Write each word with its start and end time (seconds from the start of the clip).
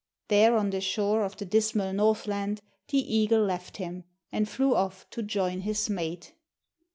There 0.29 0.57
on 0.57 0.71
the 0.71 0.81
shore 0.81 1.23
of 1.23 1.37
the 1.37 1.45
dismal 1.45 1.93
Northland 1.93 2.61
the 2.87 2.97
eagle 2.97 3.45
left 3.45 3.77
him, 3.77 4.03
and 4.31 4.49
flew 4.49 4.73
off 4.75 5.07
to 5.11 5.21
join 5.21 5.59
his 5.59 5.91
mate. 5.91 6.33